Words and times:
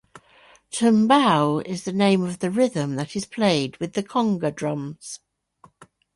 Tumbao 0.71 1.63
is 1.63 1.83
the 1.83 1.93
name 1.93 2.23
of 2.23 2.39
the 2.39 2.49
rhythm 2.49 2.95
that 2.95 3.15
is 3.15 3.27
played 3.27 3.77
with 3.77 3.93
the 3.93 4.01
conga 4.01 4.49
drums. 4.51 5.19